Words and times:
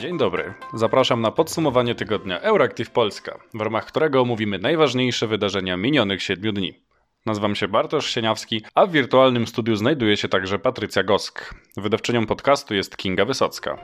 Dzień 0.00 0.18
dobry. 0.18 0.54
Zapraszam 0.74 1.20
na 1.20 1.30
podsumowanie 1.30 1.94
tygodnia 1.94 2.40
Euractiv 2.40 2.90
Polska, 2.90 3.38
w 3.54 3.60
ramach 3.60 3.86
którego 3.86 4.20
omówimy 4.20 4.58
najważniejsze 4.58 5.26
wydarzenia 5.26 5.76
minionych 5.76 6.22
siedmiu 6.22 6.52
dni. 6.52 6.74
Nazywam 7.26 7.54
się 7.54 7.68
Bartosz 7.68 8.10
Sieniawski, 8.10 8.62
a 8.74 8.86
w 8.86 8.92
wirtualnym 8.92 9.46
studiu 9.46 9.76
znajduje 9.76 10.16
się 10.16 10.28
także 10.28 10.58
Patrycja 10.58 11.02
Gosk. 11.02 11.54
Wydawczynią 11.76 12.26
podcastu 12.26 12.74
jest 12.74 12.96
Kinga 12.96 13.24
Wysocka. 13.24 13.78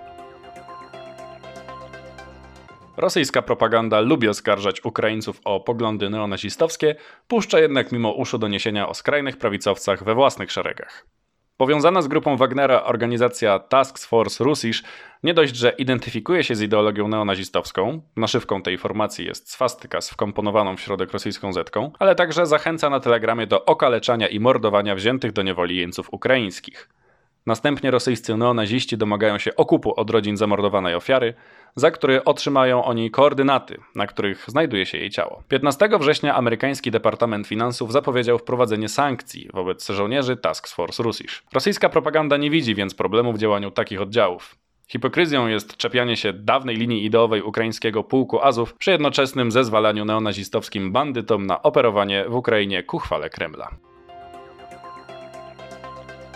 Rosyjska 2.96 3.42
propaganda 3.42 4.00
lubi 4.00 4.28
oskarżać 4.28 4.84
Ukraińców 4.84 5.40
o 5.44 5.60
poglądy 5.60 6.10
neonazistowskie, 6.10 6.94
puszcza 7.28 7.60
jednak 7.60 7.92
mimo 7.92 8.12
uszu 8.12 8.38
doniesienia 8.38 8.88
o 8.88 8.94
skrajnych 8.94 9.36
prawicowcach 9.36 10.04
we 10.04 10.14
własnych 10.14 10.52
szeregach. 10.52 11.06
Powiązana 11.56 12.02
z 12.02 12.08
grupą 12.08 12.36
Wagnera 12.36 12.82
organizacja 12.82 13.58
Task 13.58 13.98
Force 13.98 14.44
Russisch 14.44 14.82
nie 15.22 15.34
dość, 15.34 15.56
że 15.56 15.70
identyfikuje 15.70 16.44
się 16.44 16.54
z 16.54 16.62
ideologią 16.62 17.08
neonazistowską, 17.08 18.00
naszywką 18.16 18.62
tej 18.62 18.78
formacji 18.78 19.26
jest 19.26 19.50
swastyka 19.50 20.00
z 20.00 20.10
wkomponowaną 20.10 20.76
w 20.76 20.80
środek 20.80 21.12
rosyjską 21.12 21.52
zetką, 21.52 21.92
ale 21.98 22.14
także 22.14 22.46
zachęca 22.46 22.90
na 22.90 23.00
telegramie 23.00 23.46
do 23.46 23.64
okaleczania 23.64 24.28
i 24.28 24.40
mordowania 24.40 24.94
wziętych 24.94 25.32
do 25.32 25.42
niewoli 25.42 25.76
jeńców 25.76 26.08
ukraińskich. 26.12 26.88
Następnie 27.46 27.90
rosyjscy 27.90 28.36
neonaziści 28.36 28.96
domagają 28.96 29.38
się 29.38 29.56
okupu 29.56 30.00
od 30.00 30.10
rodzin 30.10 30.36
zamordowanej 30.36 30.94
ofiary, 30.94 31.34
za 31.76 31.90
który 31.90 32.24
otrzymają 32.24 32.84
oni 32.84 33.10
koordynaty, 33.10 33.80
na 33.94 34.06
których 34.06 34.44
znajduje 34.48 34.86
się 34.86 34.98
jej 34.98 35.10
ciało. 35.10 35.42
15 35.48 35.88
września 36.00 36.34
amerykański 36.34 36.90
Departament 36.90 37.46
Finansów 37.46 37.92
zapowiedział 37.92 38.38
wprowadzenie 38.38 38.88
sankcji 38.88 39.48
wobec 39.54 39.88
żołnierzy 39.88 40.36
Task 40.36 40.68
Force 40.68 41.02
Russisch. 41.02 41.42
Rosyjska 41.52 41.88
propaganda 41.88 42.36
nie 42.36 42.50
widzi 42.50 42.74
więc 42.74 42.94
problemu 42.94 43.32
w 43.32 43.38
działaniu 43.38 43.70
takich 43.70 44.00
oddziałów. 44.00 44.56
Hipokryzją 44.88 45.46
jest 45.46 45.76
czepianie 45.76 46.16
się 46.16 46.32
dawnej 46.32 46.76
linii 46.76 47.04
ideowej 47.04 47.42
ukraińskiego 47.42 48.04
pułku 48.04 48.40
Azów 48.40 48.74
przy 48.74 48.90
jednoczesnym 48.90 49.52
zezwalaniu 49.52 50.04
neonazistowskim 50.04 50.92
bandytom 50.92 51.46
na 51.46 51.62
operowanie 51.62 52.24
w 52.28 52.34
Ukrainie 52.34 52.82
ku 52.82 52.98
chwale 52.98 53.30
Kremla. 53.30 53.70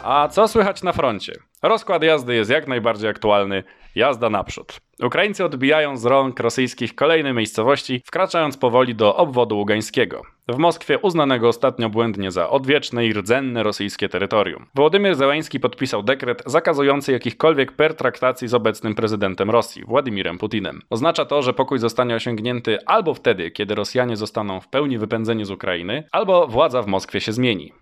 A 0.04 0.28
co 0.28 0.48
słychać 0.48 0.82
na 0.82 0.92
froncie? 0.92 1.32
Rozkład 1.62 2.02
jazdy 2.02 2.34
jest 2.34 2.50
jak 2.50 2.68
najbardziej 2.68 3.10
aktualny. 3.10 3.64
Jazda 3.94 4.30
naprzód. 4.30 4.80
Ukraińcy 5.02 5.44
odbijają 5.44 5.96
z 5.96 6.04
rąk 6.04 6.40
rosyjskich 6.40 6.94
kolejne 6.94 7.32
miejscowości, 7.32 8.02
wkraczając 8.06 8.56
powoli 8.56 8.94
do 8.94 9.16
obwodu 9.16 9.58
ługańskiego. 9.58 10.22
W 10.48 10.58
Moskwie 10.58 10.98
uznanego 10.98 11.48
ostatnio 11.48 11.90
błędnie 11.90 12.30
za 12.30 12.50
odwieczne 12.50 13.06
i 13.06 13.12
rdzenne 13.12 13.62
rosyjskie 13.62 14.08
terytorium. 14.08 14.66
Wołodymyr 14.74 15.14
Zełański 15.14 15.60
podpisał 15.60 16.02
dekret 16.02 16.42
zakazujący 16.46 17.12
jakichkolwiek 17.12 17.72
pertraktacji 17.72 18.48
z 18.48 18.54
obecnym 18.54 18.94
prezydentem 18.94 19.50
Rosji, 19.50 19.84
Władimirem 19.84 20.38
Putinem. 20.38 20.82
Oznacza 20.90 21.24
to, 21.24 21.42
że 21.42 21.52
pokój 21.52 21.78
zostanie 21.78 22.14
osiągnięty 22.14 22.78
albo 22.86 23.14
wtedy, 23.14 23.50
kiedy 23.50 23.74
Rosjanie 23.74 24.16
zostaną 24.16 24.60
w 24.60 24.68
pełni 24.68 24.98
wypędzeni 24.98 25.44
z 25.44 25.50
Ukrainy, 25.50 26.04
albo 26.12 26.46
władza 26.46 26.82
w 26.82 26.86
Moskwie 26.86 27.20
się 27.20 27.32
zmieni. 27.32 27.72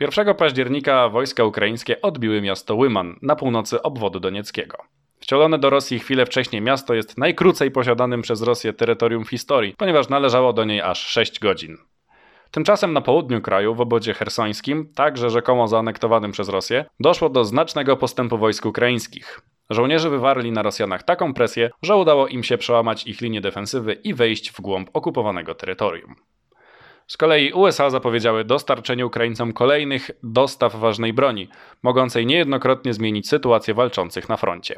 1 0.00 0.34
października 0.34 1.08
wojska 1.08 1.44
ukraińskie 1.44 2.00
odbiły 2.02 2.40
miasto 2.40 2.74
Łyman 2.74 3.18
na 3.22 3.36
północy 3.36 3.82
obwodu 3.82 4.20
donieckiego. 4.20 4.78
Wcielone 5.20 5.58
do 5.58 5.70
Rosji 5.70 5.98
chwilę 5.98 6.26
wcześniej 6.26 6.62
miasto 6.62 6.94
jest 6.94 7.18
najkrócej 7.18 7.70
posiadanym 7.70 8.22
przez 8.22 8.42
Rosję 8.42 8.72
terytorium 8.72 9.24
w 9.24 9.30
historii, 9.30 9.74
ponieważ 9.78 10.08
należało 10.08 10.52
do 10.52 10.64
niej 10.64 10.80
aż 10.80 11.06
6 11.06 11.38
godzin. 11.38 11.76
Tymczasem 12.50 12.92
na 12.92 13.00
południu 13.00 13.40
kraju, 13.40 13.74
w 13.74 13.80
obodzie 13.80 14.14
hersońskim, 14.14 14.92
także 14.94 15.30
rzekomo 15.30 15.68
zaanektowanym 15.68 16.32
przez 16.32 16.48
Rosję, 16.48 16.84
doszło 17.00 17.28
do 17.28 17.44
znacznego 17.44 17.96
postępu 17.96 18.38
wojsk 18.38 18.66
ukraińskich. 18.66 19.40
Żołnierze 19.70 20.10
wywarli 20.10 20.52
na 20.52 20.62
Rosjanach 20.62 21.02
taką 21.02 21.34
presję, 21.34 21.70
że 21.82 21.96
udało 21.96 22.28
im 22.28 22.42
się 22.42 22.58
przełamać 22.58 23.06
ich 23.06 23.20
linię 23.20 23.40
defensywy 23.40 23.92
i 23.92 24.14
wejść 24.14 24.50
w 24.50 24.60
głąb 24.60 24.90
okupowanego 24.92 25.54
terytorium. 25.54 26.14
Z 27.08 27.16
kolei 27.16 27.52
USA 27.52 27.90
zapowiedziały 27.90 28.44
dostarczenie 28.44 29.06
Ukraińcom 29.06 29.52
kolejnych 29.52 30.10
dostaw 30.22 30.76
ważnej 30.76 31.12
broni, 31.12 31.48
mogącej 31.82 32.26
niejednokrotnie 32.26 32.94
zmienić 32.94 33.28
sytuację 33.28 33.74
walczących 33.74 34.28
na 34.28 34.36
froncie. 34.36 34.76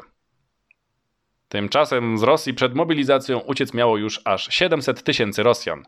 Tymczasem 1.49 2.17
z 2.17 2.23
Rosji 2.23 2.53
przed 2.53 2.75
mobilizacją 2.75 3.39
uciec 3.39 3.73
miało 3.73 3.97
już 3.97 4.21
aż 4.25 4.53
700 4.53 5.03
tysięcy 5.03 5.43
Rosjan, 5.43 5.83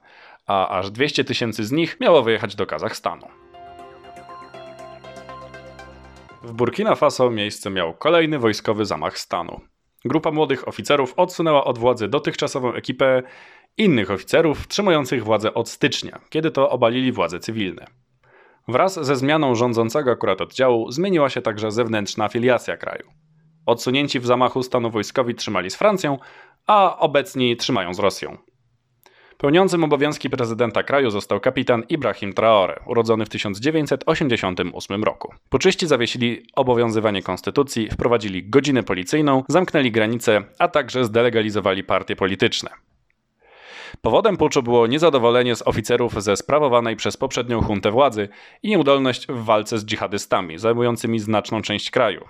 a 0.48 0.80
aż 0.80 0.92
200 0.92 1.24
tysięcy 1.24 1.64
z 1.64 1.72
nich 1.72 2.00
miało 2.00 2.24
wyjechać 2.24 2.56
do 2.56 2.66
Kazachstanu. 2.66 3.28
W 6.44 6.54
Burkina 6.54 6.96
Faso 6.96 7.30
miejsce 7.30 7.70
miał 7.70 7.94
kolejny 7.94 8.40
wojskowy 8.40 8.86
zamach 8.86 9.20
stanu. 9.20 9.62
Grupa 10.06 10.31
młodych 10.31 10.68
oficerów 10.68 11.14
odsunęła 11.18 11.64
od 11.64 11.78
władzy 11.78 12.08
dotychczasową 12.08 12.74
ekipę 12.74 13.24
innych 13.78 14.11
oficerów 14.11 14.59
wstrzymujących 14.59 15.23
władzę 15.23 15.53
od 15.53 15.69
stycznia, 15.69 16.19
kiedy 16.29 16.51
to 16.51 16.69
obalili 16.69 17.11
władze 17.11 17.39
cywilne. 17.39 17.85
Wraz 18.67 19.06
ze 19.06 19.16
zmianą 19.16 19.56
rządzącego 19.56 20.11
akurat 20.11 20.41
oddziału 20.41 20.91
zmieniła 20.91 21.29
się 21.29 21.41
także 21.41 21.72
zewnętrzna 21.72 22.25
afiliacja 22.25 22.78
kraju. 22.78 23.09
Odsunięci 23.66 24.19
w 24.19 24.25
zamachu 24.25 24.63
stanu 24.63 24.89
wojskowi 24.89 25.35
trzymali 25.35 25.69
z 25.69 25.75
Francją, 25.75 26.17
a 26.67 27.00
obecni 27.00 27.57
trzymają 27.57 27.94
z 27.94 28.00
Rosją. 28.00 28.38
Pełniącym 29.38 29.83
obowiązki 29.83 30.29
prezydenta 30.29 30.83
kraju 30.83 31.09
został 31.09 31.39
kapitan 31.39 31.83
Ibrahim 31.89 32.33
Traore, 32.33 32.79
urodzony 32.88 33.25
w 33.25 33.29
1988 33.29 35.03
roku. 35.03 35.33
Puczyści 35.50 35.88
zawiesili 35.88 36.45
obowiązywanie 36.56 37.23
konstytucji, 37.23 37.89
wprowadzili 37.89 38.50
godzinę 38.50 38.83
policyjną, 38.83 39.44
zamknęli 39.50 39.91
granice, 39.91 40.44
a 40.59 40.67
także 40.67 41.06
zdelegalizowali 41.06 41.83
partie 41.83 42.16
polityczne. 42.16 42.69
Powodem 44.06 44.38
puczu 44.38 44.64
było 44.64 44.88
niezadowolenie 44.88 45.56
z 45.56 45.68
oficerów 45.68 46.24
ze 46.24 46.38
sprawowanej 46.38 46.96
przez 46.96 47.18
poprzednią 47.18 47.62
huntę 47.62 47.91
władzy 47.91 48.30
i 48.64 48.69
nieudolność 48.69 49.28
w 49.28 49.44
walce 49.44 49.80
z 49.80 49.86
dżihadystami, 49.86 50.58
zajmującymi 50.58 51.19
znaczną 51.19 51.62
część 51.62 51.91
kraju. 51.91 52.25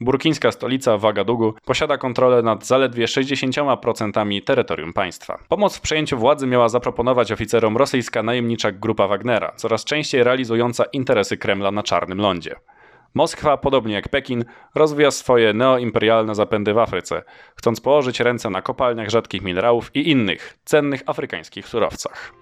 Burkińska 0.00 0.52
stolica 0.52 0.98
Wagadugu 0.98 1.54
posiada 1.64 1.98
kontrolę 1.98 2.42
nad 2.42 2.66
zaledwie 2.66 3.06
60% 3.06 4.44
terytorium 4.44 4.92
państwa. 4.92 5.38
Pomoc 5.48 5.76
w 5.76 5.80
przejęciu 5.80 6.18
władzy 6.18 6.46
miała 6.46 6.68
zaproponować 6.68 7.32
oficerom 7.32 7.76
rosyjska 7.76 8.22
najemnicza 8.22 8.72
grupa 8.72 9.08
Wagnera, 9.08 9.52
coraz 9.56 9.84
częściej 9.84 10.24
realizująca 10.24 10.84
interesy 10.84 11.36
Kremla 11.36 11.70
na 11.70 11.82
Czarnym 11.82 12.18
Lądzie. 12.18 12.54
Moskwa, 13.14 13.56
podobnie 13.56 13.94
jak 13.94 14.08
Pekin, 14.08 14.44
rozwija 14.74 15.10
swoje 15.10 15.52
neoimperialne 15.52 16.34
zapędy 16.34 16.74
w 16.74 16.78
Afryce, 16.78 17.22
chcąc 17.56 17.80
położyć 17.80 18.20
ręce 18.20 18.50
na 18.50 18.62
kopalniach 18.62 19.10
rzadkich 19.10 19.42
minerałów 19.42 19.96
i 19.96 20.10
innych 20.10 20.58
cennych 20.64 21.02
afrykańskich 21.06 21.68
surowcach. 21.68 22.32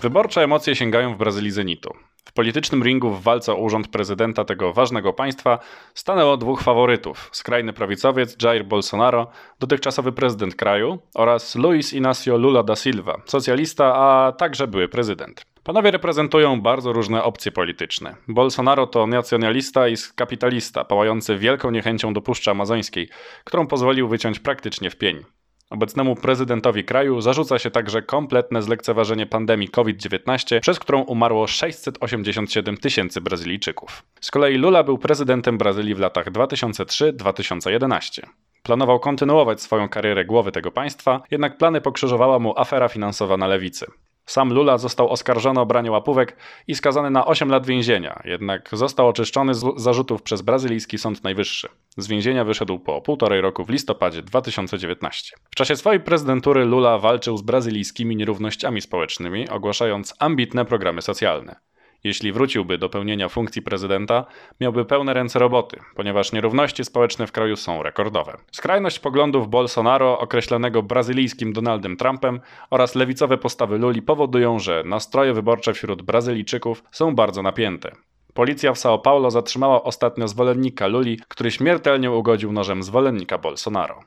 Wyborcze 0.00 0.42
emocje 0.42 0.76
sięgają 0.76 1.14
w 1.14 1.18
Brazylii 1.18 1.50
zenitu. 1.50 1.94
W 2.24 2.32
politycznym 2.32 2.82
ringu 2.82 3.10
w 3.10 3.22
walce 3.22 3.52
o 3.52 3.56
urząd 3.56 3.88
prezydenta 3.88 4.44
tego 4.44 4.72
ważnego 4.72 5.12
państwa 5.12 5.58
stanęło 5.94 6.36
dwóch 6.36 6.62
faworytów: 6.62 7.28
skrajny 7.32 7.72
prawicowiec 7.72 8.42
Jair 8.42 8.64
Bolsonaro, 8.64 9.26
dotychczasowy 9.60 10.12
prezydent 10.12 10.54
kraju, 10.54 10.98
oraz 11.14 11.54
Luiz 11.54 11.92
Inácio 11.92 12.36
Lula 12.36 12.62
da 12.62 12.76
Silva, 12.76 13.20
socjalista, 13.26 13.94
a 13.94 14.32
także 14.32 14.66
były 14.66 14.88
prezydent. 14.88 15.55
Panowie 15.66 15.90
reprezentują 15.90 16.60
bardzo 16.60 16.92
różne 16.92 17.24
opcje 17.24 17.52
polityczne. 17.52 18.16
Bolsonaro 18.28 18.86
to 18.86 19.06
nacjonalista 19.06 19.88
i 19.88 19.94
kapitalista, 20.16 20.84
pałający 20.84 21.38
wielką 21.38 21.70
niechęcią 21.70 22.12
do 22.12 22.20
Puszczy 22.20 22.50
Amazońskiej, 22.50 23.08
którą 23.44 23.66
pozwolił 23.66 24.08
wyciąć 24.08 24.38
praktycznie 24.38 24.90
w 24.90 24.96
pień. 24.96 25.24
Obecnemu 25.70 26.16
prezydentowi 26.16 26.84
kraju 26.84 27.20
zarzuca 27.20 27.58
się 27.58 27.70
także 27.70 28.02
kompletne 28.02 28.62
zlekceważenie 28.62 29.26
pandemii 29.26 29.68
COVID-19, 29.68 30.60
przez 30.60 30.78
którą 30.78 31.02
umarło 31.02 31.46
687 31.46 32.76
tysięcy 32.76 33.20
Brazylijczyków. 33.20 34.02
Z 34.20 34.30
kolei 34.30 34.56
Lula 34.56 34.82
był 34.82 34.98
prezydentem 34.98 35.58
Brazylii 35.58 35.94
w 35.94 36.00
latach 36.00 36.32
2003-2011. 36.32 38.22
Planował 38.62 39.00
kontynuować 39.00 39.62
swoją 39.62 39.88
karierę 39.88 40.24
głowy 40.24 40.52
tego 40.52 40.70
państwa, 40.70 41.22
jednak 41.30 41.58
plany 41.58 41.80
pokrzyżowała 41.80 42.38
mu 42.38 42.58
afera 42.58 42.88
finansowa 42.88 43.36
na 43.36 43.46
lewicy. 43.46 43.86
Sam 44.26 44.52
Lula 44.52 44.78
został 44.78 45.10
oskarżony 45.10 45.60
o 45.60 45.66
branie 45.66 45.90
łapówek 45.90 46.36
i 46.66 46.74
skazany 46.74 47.10
na 47.10 47.26
8 47.26 47.48
lat 47.48 47.66
więzienia, 47.66 48.22
jednak 48.24 48.68
został 48.72 49.08
oczyszczony 49.08 49.54
z 49.54 49.64
zarzutów 49.76 50.22
przez 50.22 50.42
brazylijski 50.42 50.98
Sąd 50.98 51.24
Najwyższy. 51.24 51.68
Z 51.96 52.06
więzienia 52.06 52.44
wyszedł 52.44 52.78
po 52.78 53.02
półtorej 53.02 53.40
roku 53.40 53.64
w 53.64 53.70
listopadzie 53.70 54.22
2019. 54.22 55.36
W 55.50 55.54
czasie 55.54 55.76
swojej 55.76 56.00
prezydentury 56.00 56.64
Lula 56.64 56.98
walczył 56.98 57.36
z 57.36 57.42
brazylijskimi 57.42 58.16
nierównościami 58.16 58.80
społecznymi, 58.80 59.48
ogłaszając 59.48 60.14
ambitne 60.18 60.64
programy 60.64 61.02
socjalne. 61.02 61.56
Jeśli 62.06 62.32
wróciłby 62.32 62.78
do 62.78 62.88
pełnienia 62.88 63.28
funkcji 63.28 63.62
prezydenta, 63.62 64.24
miałby 64.60 64.84
pełne 64.84 65.14
ręce 65.14 65.38
roboty, 65.38 65.80
ponieważ 65.94 66.32
nierówności 66.32 66.84
społeczne 66.84 67.26
w 67.26 67.32
kraju 67.32 67.56
są 67.56 67.82
rekordowe. 67.82 68.36
Skrajność 68.52 68.98
poglądów 68.98 69.48
Bolsonaro, 69.48 70.18
określonego 70.18 70.82
brazylijskim 70.82 71.52
Donaldem 71.52 71.96
Trumpem, 71.96 72.40
oraz 72.70 72.94
lewicowe 72.94 73.38
postawy 73.38 73.78
Luli 73.78 74.02
powodują, 74.02 74.58
że 74.58 74.82
nastroje 74.86 75.32
wyborcze 75.32 75.74
wśród 75.74 76.02
Brazylijczyków 76.02 76.84
są 76.90 77.14
bardzo 77.14 77.42
napięte. 77.42 77.92
Policja 78.34 78.72
w 78.72 78.76
São 78.76 79.00
Paulo 79.00 79.30
zatrzymała 79.30 79.82
ostatnio 79.82 80.28
zwolennika 80.28 80.86
Luli, 80.86 81.18
który 81.28 81.50
śmiertelnie 81.50 82.10
ugodził 82.10 82.52
nożem 82.52 82.82
zwolennika 82.82 83.38
Bolsonaro. 83.38 84.00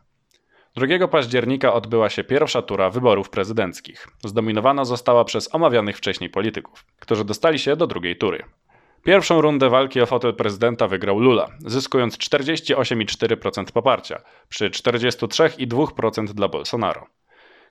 2 0.75 1.07
października 1.07 1.73
odbyła 1.73 2.09
się 2.09 2.23
pierwsza 2.23 2.61
tura 2.61 2.89
wyborów 2.89 3.29
prezydenckich. 3.29 4.07
Zdominowana 4.25 4.85
została 4.85 5.23
przez 5.25 5.55
omawianych 5.55 5.97
wcześniej 5.97 6.29
polityków, 6.29 6.85
którzy 6.99 7.25
dostali 7.25 7.59
się 7.59 7.75
do 7.75 7.87
drugiej 7.87 8.17
tury. 8.17 8.43
Pierwszą 9.03 9.41
rundę 9.41 9.69
walki 9.69 10.01
o 10.01 10.05
fotel 10.05 10.33
prezydenta 10.33 10.87
wygrał 10.87 11.19
Lula, 11.19 11.47
zyskując 11.59 12.17
48,4% 12.17 13.71
poparcia 13.71 14.21
przy 14.49 14.69
43,2% 14.69 16.25
dla 16.25 16.47
Bolsonaro. 16.47 17.07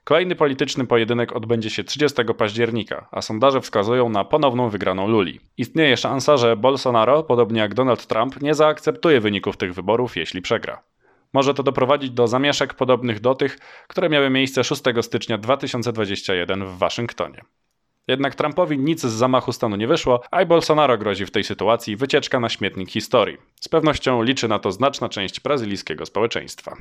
Kolejny 0.03 0.35
polityczny 0.35 0.87
pojedynek 0.87 1.35
odbędzie 1.35 1.69
się 1.69 1.83
30 1.83 2.17
października, 2.37 3.07
a 3.11 3.21
sondaże 3.21 3.61
wskazują 3.61 4.09
na 4.09 4.23
ponowną 4.23 4.69
wygraną 4.69 5.07
Luli. 5.07 5.39
Istnieje 5.57 5.97
szansa, 5.97 6.37
że 6.37 6.55
Bolsonaro, 6.55 7.23
podobnie 7.23 7.61
jak 7.61 7.73
Donald 7.73 8.07
Trump, 8.07 8.41
nie 8.41 8.53
zaakceptuje 8.53 9.19
wyników 9.19 9.57
tych 9.57 9.73
wyborów, 9.73 10.17
jeśli 10.17 10.41
przegra. 10.41 10.83
Może 11.33 11.53
to 11.53 11.63
doprowadzić 11.63 12.11
do 12.11 12.27
zamieszek 12.27 12.73
podobnych 12.73 13.19
do 13.19 13.35
tych, 13.35 13.57
które 13.87 14.09
miały 14.09 14.29
miejsce 14.29 14.63
6 14.63 14.83
stycznia 15.01 15.37
2021 15.37 16.65
w 16.65 16.77
Waszyngtonie. 16.77 17.41
Jednak 18.07 18.35
Trumpowi 18.35 18.79
nic 18.79 19.01
z 19.01 19.11
zamachu 19.11 19.51
stanu 19.51 19.75
nie 19.75 19.87
wyszło, 19.87 20.21
a 20.31 20.41
i 20.41 20.45
Bolsonaro 20.45 20.97
grozi 20.97 21.25
w 21.25 21.31
tej 21.31 21.43
sytuacji 21.43 21.95
wycieczka 21.95 22.39
na 22.39 22.49
śmietnik 22.49 22.91
historii. 22.91 23.37
Z 23.61 23.67
pewnością 23.67 24.23
liczy 24.23 24.47
na 24.47 24.59
to 24.59 24.71
znaczna 24.71 25.09
część 25.09 25.39
brazylijskiego 25.39 26.05
społeczeństwa. 26.05 26.75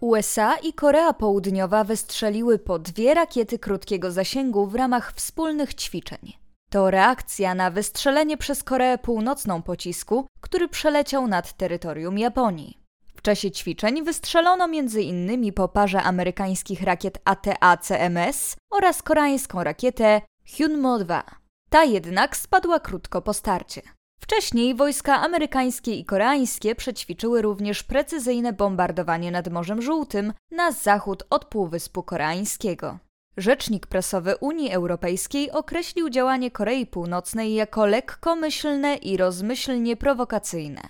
USA 0.00 0.56
i 0.56 0.72
Korea 0.72 1.12
Południowa 1.12 1.84
wystrzeliły 1.84 2.58
po 2.58 2.78
dwie 2.78 3.14
rakiety 3.14 3.58
krótkiego 3.58 4.10
zasięgu 4.10 4.66
w 4.66 4.74
ramach 4.74 5.12
wspólnych 5.12 5.74
ćwiczeń. 5.74 6.39
To 6.70 6.90
reakcja 6.90 7.54
na 7.54 7.70
wystrzelenie 7.70 8.36
przez 8.36 8.64
Koreę 8.64 8.98
Północną 8.98 9.62
pocisku, 9.62 10.26
który 10.40 10.68
przeleciał 10.68 11.26
nad 11.26 11.52
terytorium 11.52 12.18
Japonii. 12.18 12.78
W 13.16 13.22
czasie 13.22 13.50
ćwiczeń 13.50 14.04
wystrzelono 14.04 14.64
m.in. 14.64 15.52
po 15.52 15.68
parze 15.68 16.02
amerykańskich 16.02 16.82
rakiet 16.82 17.18
ATA-CMS 17.24 18.56
oraz 18.72 19.02
koreańską 19.02 19.64
rakietę 19.64 20.22
Hyunmo-2. 20.46 21.22
Ta 21.70 21.84
jednak 21.84 22.36
spadła 22.36 22.80
krótko 22.80 23.22
po 23.22 23.34
starcie. 23.34 23.82
Wcześniej 24.20 24.74
wojska 24.74 25.20
amerykańskie 25.20 25.94
i 25.94 26.04
koreańskie 26.04 26.74
przećwiczyły 26.74 27.42
również 27.42 27.82
precyzyjne 27.82 28.52
bombardowanie 28.52 29.30
nad 29.30 29.48
Morzem 29.48 29.82
Żółtym 29.82 30.32
na 30.50 30.72
zachód 30.72 31.22
od 31.30 31.44
Półwyspu 31.44 32.02
Koreańskiego. 32.02 32.98
Rzecznik 33.36 33.86
prasowy 33.86 34.36
Unii 34.36 34.72
Europejskiej 34.72 35.50
określił 35.50 36.10
działanie 36.10 36.50
Korei 36.50 36.86
Północnej 36.86 37.54
jako 37.54 37.86
lekkomyślne 37.86 38.96
i 38.96 39.16
rozmyślnie 39.16 39.96
prowokacyjne. 39.96 40.80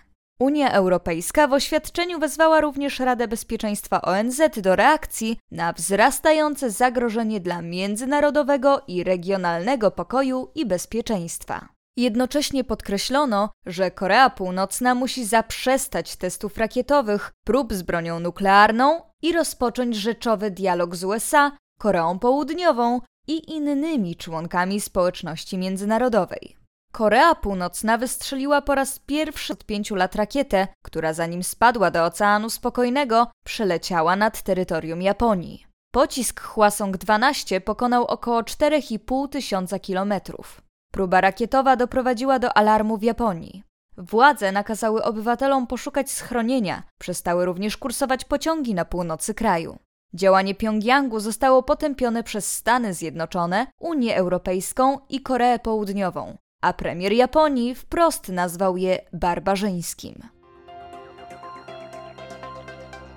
Unia 0.40 0.72
Europejska 0.72 1.46
w 1.46 1.52
oświadczeniu 1.52 2.18
wezwała 2.18 2.60
również 2.60 2.98
Radę 2.98 3.28
Bezpieczeństwa 3.28 4.02
ONZ 4.02 4.40
do 4.62 4.76
reakcji 4.76 5.38
na 5.50 5.72
wzrastające 5.72 6.70
zagrożenie 6.70 7.40
dla 7.40 7.62
międzynarodowego 7.62 8.82
i 8.88 9.04
regionalnego 9.04 9.90
pokoju 9.90 10.50
i 10.54 10.66
bezpieczeństwa. 10.66 11.68
Jednocześnie 11.96 12.64
podkreślono, 12.64 13.50
że 13.66 13.90
Korea 13.90 14.30
Północna 14.30 14.94
musi 14.94 15.24
zaprzestać 15.24 16.16
testów 16.16 16.58
rakietowych, 16.58 17.30
prób 17.44 17.72
z 17.72 17.82
bronią 17.82 18.20
nuklearną 18.20 19.02
i 19.22 19.32
rozpocząć 19.32 19.96
rzeczowy 19.96 20.50
dialog 20.50 20.96
z 20.96 21.04
USA, 21.04 21.52
Koreą 21.80 22.18
Południową 22.18 23.00
i 23.26 23.52
innymi 23.52 24.16
członkami 24.16 24.80
społeczności 24.80 25.58
międzynarodowej. 25.58 26.56
Korea 26.92 27.34
Północna 27.34 27.98
wystrzeliła 27.98 28.62
po 28.62 28.74
raz 28.74 28.98
pierwszy 28.98 29.52
od 29.52 29.64
pięciu 29.64 29.94
lat 29.94 30.14
rakietę, 30.14 30.68
która 30.84 31.12
zanim 31.12 31.42
spadła 31.42 31.90
do 31.90 32.04
Oceanu 32.04 32.50
Spokojnego, 32.50 33.26
przeleciała 33.44 34.16
nad 34.16 34.42
terytorium 34.42 35.02
Japonii. 35.02 35.66
Pocisk 35.92 36.40
Hwasong-12 36.40 37.60
pokonał 37.60 38.04
około 38.04 38.42
4,5 38.42 39.28
tysiąca 39.28 39.78
kilometrów. 39.78 40.62
Próba 40.92 41.20
rakietowa 41.20 41.76
doprowadziła 41.76 42.38
do 42.38 42.56
alarmu 42.56 42.96
w 42.96 43.02
Japonii. 43.02 43.62
Władze 43.96 44.52
nakazały 44.52 45.02
obywatelom 45.04 45.66
poszukać 45.66 46.10
schronienia, 46.10 46.82
przestały 46.98 47.44
również 47.44 47.76
kursować 47.76 48.24
pociągi 48.24 48.74
na 48.74 48.84
północy 48.84 49.34
kraju. 49.34 49.78
Działanie 50.14 50.54
Pjongjangu 50.54 51.20
zostało 51.20 51.62
potępione 51.62 52.22
przez 52.22 52.56
Stany 52.56 52.94
Zjednoczone, 52.94 53.66
Unię 53.78 54.16
Europejską 54.16 54.98
i 55.08 55.20
Koreę 55.20 55.58
Południową, 55.58 56.36
a 56.60 56.72
premier 56.72 57.12
Japonii 57.12 57.74
wprost 57.74 58.28
nazwał 58.28 58.76
je 58.76 58.98
barbarzyńskim. 59.12 60.22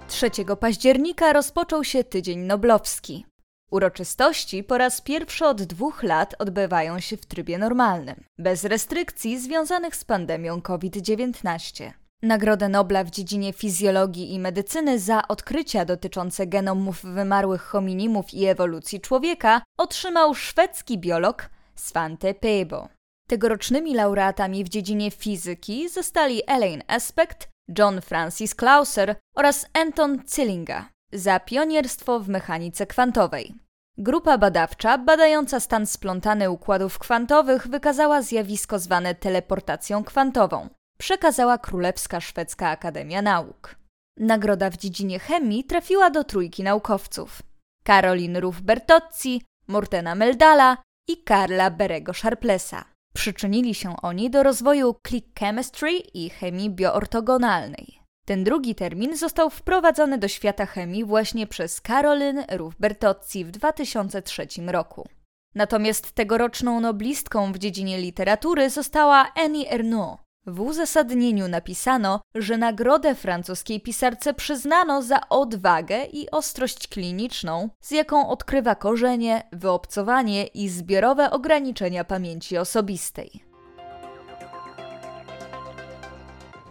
3 0.08 0.30
października 0.60 1.34
rozpoczął 1.34 1.84
się 1.84 2.04
Tydzień 2.04 2.40
Noblowski. 2.40 3.26
Uroczystości 3.72 4.64
po 4.64 4.78
raz 4.78 5.02
pierwszy 5.02 5.46
od 5.46 5.64
dwóch 5.64 6.04
lat 6.04 6.36
odbywają 6.40 7.00
się 7.00 7.18
w 7.18 7.26
trybie 7.26 7.58
normalnym, 7.58 8.24
bez 8.38 8.64
restrykcji 8.64 9.40
związanych 9.40 9.96
z 9.96 10.04
pandemią 10.04 10.62
COVID-19. 10.62 12.03
Nagrodę 12.24 12.70
Nobla 12.70 13.04
w 13.04 13.10
dziedzinie 13.10 13.54
fizjologii 13.54 14.34
i 14.34 14.40
medycyny 14.40 15.00
za 15.00 15.28
odkrycia 15.28 15.86
dotyczące 15.86 16.48
genomów 16.48 17.02
wymarłych 17.02 17.62
hominimów 17.62 18.34
i 18.34 18.46
ewolucji 18.46 19.02
człowieka 19.02 19.62
otrzymał 19.78 20.36
szwedzki 20.36 20.98
biolog 20.98 21.50
Svante 21.76 22.34
Pääbo. 22.34 22.88
Tegorocznymi 23.28 23.94
laureatami 23.94 24.64
w 24.64 24.70
dziedzinie 24.70 25.12
fizyki 25.12 25.90
zostali 25.90 26.42
Elaine 26.48 26.84
Aspect, 26.88 27.50
John 27.78 28.02
Francis 28.02 28.56
Clauser 28.56 29.16
oraz 29.36 29.66
Anton 29.74 30.20
Zillinger 30.28 30.84
za 31.14 31.40
pionierstwo 31.40 32.20
w 32.20 32.30
mechanice 32.30 32.88
kwantowej. 32.88 33.54
Grupa 33.98 34.38
badawcza 34.38 34.98
badająca 34.98 35.60
stan 35.60 35.86
splątany 35.86 36.50
układów 36.50 37.00
kwantowych 37.00 37.68
wykazała 37.68 38.22
zjawisko 38.22 38.80
zwane 38.80 39.16
teleportacją 39.16 40.04
kwantową. 40.04 40.70
Przekazała 41.04 41.58
Królewska 41.58 42.22
Szwedzka 42.22 42.70
Akademia 42.70 43.22
Nauk. 43.22 43.76
Nagroda 44.20 44.70
w 44.70 44.78
dziedzinie 44.78 45.20
chemii 45.20 45.64
trafiła 45.64 46.10
do 46.10 46.24
trójki 46.24 46.64
naukowców: 46.64 47.42
Karolin 47.84 48.38
Ruf-Bertozzi, 48.38 49.42
Mortena 49.68 50.16
Meldala 50.16 50.78
i 51.08 51.24
Karla 51.24 51.72
Berego 51.72 52.14
Sharplessa. 52.14 52.86
Przyczynili 53.14 53.76
się 53.76 53.96
oni 54.02 54.30
do 54.30 54.44
rozwoju 54.44 54.96
click 55.08 55.40
chemistry 55.40 55.92
i 55.92 56.30
chemii 56.30 56.70
bioortogonalnej. 56.70 58.00
Ten 58.26 58.44
drugi 58.44 58.76
termin 58.76 59.18
został 59.18 59.50
wprowadzony 59.50 60.18
do 60.18 60.28
świata 60.28 60.66
chemii 60.66 61.06
właśnie 61.06 61.48
przez 61.48 61.82
Karolyn 61.82 62.40
Ruf-Bertozzi 62.40 63.46
w 63.46 63.52
2003 63.52 64.48
roku. 64.68 65.08
Natomiast 65.56 66.12
tegoroczną 66.12 66.80
noblistką 66.80 67.52
w 67.52 67.58
dziedzinie 67.58 67.98
literatury 67.98 68.70
została 68.70 69.32
Annie 69.36 69.72
Ernaux, 69.72 70.24
w 70.46 70.62
uzasadnieniu 70.62 71.48
napisano, 71.48 72.22
że 72.36 72.58
nagrodę 72.58 73.16
francuskiej 73.16 73.82
pisarce 73.82 74.34
przyznano 74.34 75.02
za 75.02 75.30
odwagę 75.30 76.06
i 76.06 76.32
ostrość 76.32 76.88
kliniczną, 76.88 77.70
z 77.82 77.92
jaką 77.92 78.30
odkrywa 78.30 78.76
korzenie, 78.76 79.44
wyobcowanie 79.52 80.46
i 80.46 80.70
zbiorowe 80.70 81.32
ograniczenia 81.32 82.04
pamięci 82.04 82.58
osobistej. 82.58 83.44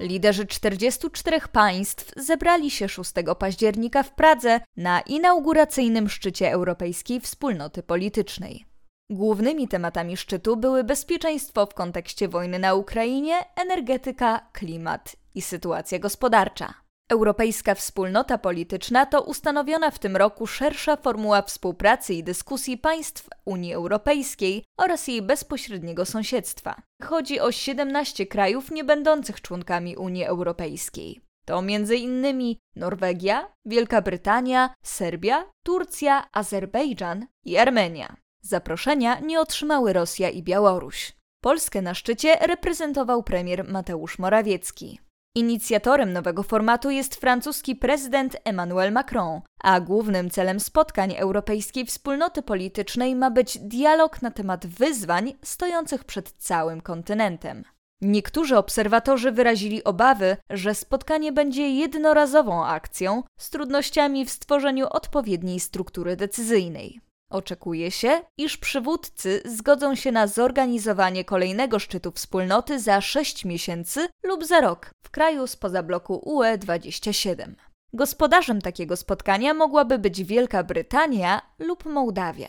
Liderzy 0.00 0.46
44 0.46 1.40
państw 1.52 2.12
zebrali 2.16 2.70
się 2.70 2.88
6 2.88 3.12
października 3.38 4.02
w 4.02 4.14
Pradze 4.14 4.60
na 4.76 5.00
inauguracyjnym 5.00 6.08
szczycie 6.08 6.52
Europejskiej 6.52 7.20
Wspólnoty 7.20 7.82
Politycznej. 7.82 8.71
Głównymi 9.12 9.68
tematami 9.68 10.16
szczytu 10.16 10.56
były 10.56 10.84
bezpieczeństwo 10.84 11.66
w 11.66 11.74
kontekście 11.74 12.28
wojny 12.28 12.58
na 12.58 12.74
Ukrainie, 12.74 13.34
energetyka, 13.56 14.40
klimat 14.52 15.16
i 15.34 15.42
sytuacja 15.42 15.98
gospodarcza. 15.98 16.74
Europejska 17.08 17.74
Wspólnota 17.74 18.38
Polityczna 18.38 19.06
to 19.06 19.22
ustanowiona 19.22 19.90
w 19.90 19.98
tym 19.98 20.16
roku 20.16 20.46
szersza 20.46 20.96
formuła 20.96 21.42
współpracy 21.42 22.14
i 22.14 22.24
dyskusji 22.24 22.78
państw 22.78 23.28
Unii 23.44 23.74
Europejskiej 23.74 24.64
oraz 24.76 25.08
jej 25.08 25.22
bezpośredniego 25.22 26.04
sąsiedztwa. 26.06 26.82
Chodzi 27.02 27.40
o 27.40 27.52
17 27.52 28.26
krajów 28.26 28.70
nie 28.70 28.84
będących 28.84 29.40
członkami 29.40 29.96
Unii 29.96 30.24
Europejskiej. 30.24 31.20
To 31.44 31.58
m.in. 31.58 32.56
Norwegia, 32.76 33.48
Wielka 33.64 34.02
Brytania, 34.02 34.74
Serbia, 34.82 35.44
Turcja, 35.62 36.28
Azerbejdżan 36.32 37.26
i 37.44 37.56
Armenia. 37.56 38.21
Zaproszenia 38.42 39.20
nie 39.20 39.40
otrzymały 39.40 39.92
Rosja 39.92 40.30
i 40.30 40.42
Białoruś. 40.42 41.12
Polskę 41.42 41.82
na 41.82 41.94
szczycie 41.94 42.36
reprezentował 42.36 43.22
premier 43.22 43.64
Mateusz 43.68 44.18
Morawiecki. 44.18 45.00
Inicjatorem 45.34 46.12
nowego 46.12 46.42
formatu 46.42 46.90
jest 46.90 47.14
francuski 47.14 47.76
prezydent 47.76 48.36
Emmanuel 48.44 48.92
Macron, 48.92 49.40
a 49.62 49.80
głównym 49.80 50.30
celem 50.30 50.60
spotkań 50.60 51.14
Europejskiej 51.16 51.86
Wspólnoty 51.86 52.42
Politycznej 52.42 53.16
ma 53.16 53.30
być 53.30 53.58
dialog 53.58 54.22
na 54.22 54.30
temat 54.30 54.66
wyzwań 54.66 55.34
stojących 55.42 56.04
przed 56.04 56.32
całym 56.32 56.80
kontynentem. 56.80 57.64
Niektórzy 58.00 58.56
obserwatorzy 58.56 59.32
wyrazili 59.32 59.84
obawy, 59.84 60.36
że 60.50 60.74
spotkanie 60.74 61.32
będzie 61.32 61.70
jednorazową 61.70 62.66
akcją 62.66 63.22
z 63.38 63.50
trudnościami 63.50 64.24
w 64.24 64.30
stworzeniu 64.30 64.86
odpowiedniej 64.90 65.60
struktury 65.60 66.16
decyzyjnej. 66.16 67.00
Oczekuje 67.32 67.90
się, 67.90 68.20
iż 68.38 68.56
przywódcy 68.56 69.42
zgodzą 69.44 69.94
się 69.94 70.12
na 70.12 70.26
zorganizowanie 70.26 71.24
kolejnego 71.24 71.78
szczytu 71.78 72.12
wspólnoty 72.12 72.80
za 72.80 73.00
6 73.00 73.44
miesięcy 73.44 74.08
lub 74.22 74.44
za 74.44 74.60
rok 74.60 74.90
w 75.02 75.10
kraju 75.10 75.46
spoza 75.46 75.82
bloku 75.82 76.20
UE 76.24 76.58
27. 76.58 77.56
Gospodarzem 77.92 78.62
takiego 78.62 78.96
spotkania 78.96 79.54
mogłaby 79.54 79.98
być 79.98 80.24
Wielka 80.24 80.64
Brytania 80.64 81.42
lub 81.58 81.84
Mołdawia. 81.84 82.48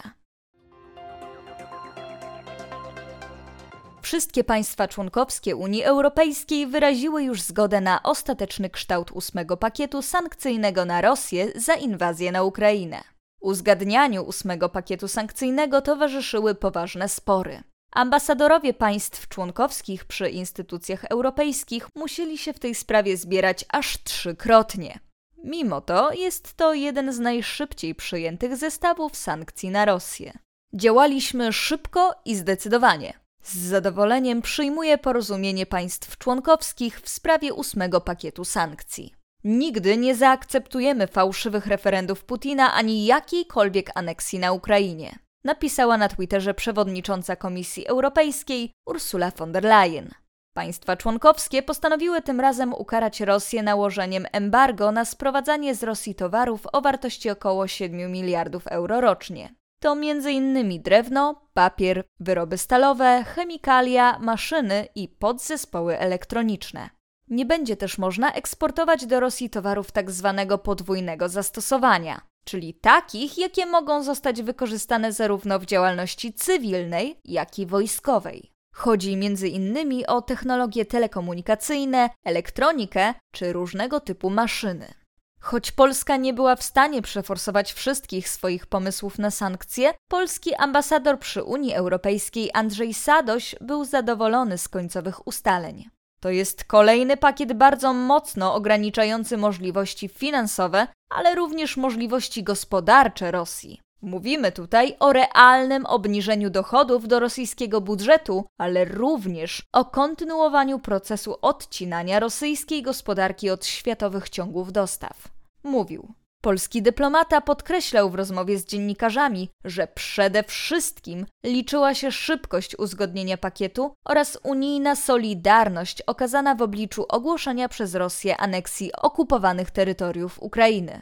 Wszystkie 4.01 4.43
państwa 4.43 4.87
członkowskie 4.87 5.55
Unii 5.55 5.83
Europejskiej 5.83 6.67
wyraziły 6.67 7.23
już 7.23 7.41
zgodę 7.41 7.81
na 7.81 8.03
ostateczny 8.03 8.69
kształt 8.69 9.11
ósmego 9.11 9.57
pakietu 9.57 10.01
sankcyjnego 10.01 10.85
na 10.85 11.01
Rosję 11.01 11.47
za 11.55 11.73
inwazję 11.73 12.31
na 12.31 12.43
Ukrainę. 12.43 13.13
Uzgadnianiu 13.43 14.23
ósmego 14.23 14.69
pakietu 14.69 15.07
sankcyjnego 15.07 15.81
towarzyszyły 15.81 16.55
poważne 16.55 17.09
spory. 17.09 17.63
Ambasadorowie 17.91 18.73
państw 18.73 19.27
członkowskich 19.27 20.05
przy 20.05 20.29
instytucjach 20.29 21.03
europejskich 21.03 21.87
musieli 21.95 22.37
się 22.37 22.53
w 22.53 22.59
tej 22.59 22.75
sprawie 22.75 23.17
zbierać 23.17 23.65
aż 23.69 24.03
trzykrotnie. 24.03 24.99
Mimo 25.43 25.81
to 25.81 26.13
jest 26.13 26.53
to 26.53 26.73
jeden 26.73 27.13
z 27.13 27.19
najszybciej 27.19 27.95
przyjętych 27.95 28.57
zestawów 28.57 29.15
sankcji 29.15 29.69
na 29.69 29.85
Rosję. 29.85 30.33
Działaliśmy 30.73 31.53
szybko 31.53 32.15
i 32.25 32.35
zdecydowanie. 32.35 33.13
Z 33.43 33.57
zadowoleniem 33.57 34.41
przyjmuję 34.41 34.97
porozumienie 34.97 35.65
państw 35.65 36.17
członkowskich 36.17 37.01
w 37.01 37.09
sprawie 37.09 37.53
ósmego 37.53 38.01
pakietu 38.01 38.45
sankcji. 38.45 39.13
Nigdy 39.43 39.97
nie 39.97 40.15
zaakceptujemy 40.15 41.07
fałszywych 41.07 41.67
referendów 41.67 42.23
Putina 42.23 42.73
ani 42.73 43.05
jakiejkolwiek 43.05 43.91
aneksji 43.95 44.39
na 44.39 44.51
Ukrainie, 44.51 45.19
napisała 45.43 45.97
na 45.97 46.09
Twitterze 46.09 46.53
przewodnicząca 46.53 47.35
Komisji 47.35 47.87
Europejskiej 47.87 48.71
Ursula 48.87 49.31
von 49.31 49.51
der 49.51 49.63
Leyen. 49.63 50.09
Państwa 50.53 50.97
członkowskie 50.97 51.63
postanowiły 51.63 52.21
tym 52.21 52.39
razem 52.39 52.73
ukarać 52.73 53.21
Rosję 53.21 53.63
nałożeniem 53.63 54.25
embargo 54.31 54.91
na 54.91 55.05
sprowadzanie 55.05 55.75
z 55.75 55.83
Rosji 55.83 56.15
towarów 56.15 56.67
o 56.73 56.81
wartości 56.81 57.29
około 57.29 57.67
7 57.67 58.11
miliardów 58.11 58.67
euro 58.67 59.01
rocznie. 59.01 59.55
To 59.79 59.91
m.in. 59.91 60.81
drewno, 60.81 61.49
papier, 61.53 62.03
wyroby 62.19 62.57
stalowe, 62.57 63.23
chemikalia, 63.23 64.19
maszyny 64.19 64.87
i 64.95 65.07
podzespoły 65.07 65.99
elektroniczne. 65.99 66.89
Nie 67.29 67.45
będzie 67.45 67.77
też 67.77 67.97
można 67.97 68.33
eksportować 68.33 69.05
do 69.05 69.19
Rosji 69.19 69.49
towarów 69.49 69.91
tak 69.91 70.11
zwanego 70.11 70.57
podwójnego 70.57 71.29
zastosowania, 71.29 72.21
czyli 72.43 72.73
takich, 72.73 73.37
jakie 73.37 73.65
mogą 73.65 74.03
zostać 74.03 74.41
wykorzystane 74.41 75.13
zarówno 75.13 75.59
w 75.59 75.65
działalności 75.65 76.33
cywilnej, 76.33 77.19
jak 77.25 77.59
i 77.59 77.65
wojskowej. 77.65 78.53
Chodzi 78.75 79.11
innymi 79.49 80.07
o 80.07 80.21
technologie 80.21 80.85
telekomunikacyjne, 80.85 82.09
elektronikę 82.23 83.13
czy 83.31 83.53
różnego 83.53 83.99
typu 83.99 84.29
maszyny. 84.29 84.93
Choć 85.39 85.71
Polska 85.71 86.17
nie 86.17 86.33
była 86.33 86.55
w 86.55 86.63
stanie 86.63 87.01
przeforsować 87.01 87.73
wszystkich 87.73 88.29
swoich 88.29 88.65
pomysłów 88.65 89.19
na 89.19 89.31
sankcje, 89.31 89.93
polski 90.07 90.55
ambasador 90.55 91.19
przy 91.19 91.43
Unii 91.43 91.73
Europejskiej 91.73 92.49
Andrzej 92.53 92.93
Sadoś 92.93 93.55
był 93.61 93.85
zadowolony 93.85 94.57
z 94.57 94.69
końcowych 94.69 95.27
ustaleń. 95.27 95.89
To 96.23 96.29
jest 96.29 96.63
kolejny 96.63 97.17
pakiet 97.17 97.53
bardzo 97.53 97.93
mocno 97.93 98.55
ograniczający 98.55 99.37
możliwości 99.37 100.07
finansowe, 100.07 100.87
ale 101.09 101.35
również 101.35 101.77
możliwości 101.77 102.43
gospodarcze 102.43 103.31
Rosji. 103.31 103.79
Mówimy 104.01 104.51
tutaj 104.51 104.95
o 104.99 105.13
realnym 105.13 105.85
obniżeniu 105.85 106.49
dochodów 106.49 107.07
do 107.07 107.19
rosyjskiego 107.19 107.81
budżetu, 107.81 108.45
ale 108.57 108.85
również 108.85 109.63
o 109.73 109.85
kontynuowaniu 109.85 110.79
procesu 110.79 111.35
odcinania 111.41 112.19
rosyjskiej 112.19 112.83
gospodarki 112.83 113.49
od 113.49 113.65
światowych 113.65 114.29
ciągów 114.29 114.71
dostaw. 114.71 115.27
Mówił. 115.63 116.13
Polski 116.45 116.81
dyplomata 116.81 117.41
podkreślał 117.41 118.09
w 118.09 118.15
rozmowie 118.15 118.57
z 118.57 118.65
dziennikarzami, 118.65 119.49
że 119.65 119.87
przede 119.87 120.43
wszystkim 120.43 121.25
liczyła 121.45 121.93
się 121.93 122.11
szybkość 122.11 122.75
uzgodnienia 122.77 123.37
pakietu 123.37 123.93
oraz 124.05 124.39
unijna 124.43 124.95
solidarność 124.95 126.01
okazana 126.01 126.55
w 126.55 126.61
obliczu 126.61 127.05
ogłoszenia 127.09 127.69
przez 127.69 127.95
Rosję 127.95 128.37
aneksji 128.37 128.91
okupowanych 129.01 129.71
terytoriów 129.71 130.39
Ukrainy. 130.39 131.01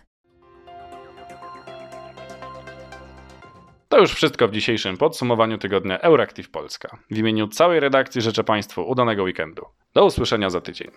To 3.89 4.00
już 4.00 4.13
wszystko 4.13 4.48
w 4.48 4.51
dzisiejszym 4.51 4.98
podsumowaniu 4.98 5.57
tygodnia 5.57 6.00
Euractiv 6.00 6.51
Polska. 6.51 6.98
W 7.12 7.17
imieniu 7.17 7.48
całej 7.48 7.79
redakcji 7.79 8.21
życzę 8.21 8.43
Państwu 8.43 8.81
udanego 8.81 9.24
weekendu. 9.24 9.65
Do 9.93 10.05
usłyszenia 10.05 10.50
za 10.50 10.62
tydzień. 10.62 10.91